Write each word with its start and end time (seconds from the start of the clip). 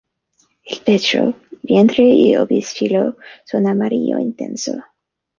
El 0.63 0.79
pecho, 0.79 1.35
vientre 1.61 2.03
y 2.05 2.35
obispillo 2.35 3.17
son 3.45 3.67
amarillo 3.67 4.17
intenso. 4.17 4.73